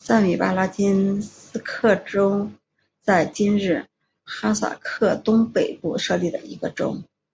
[0.00, 2.50] 塞米巴拉金斯克州
[3.00, 3.86] 在今日
[4.24, 7.00] 哈萨克东北部设立的一个州。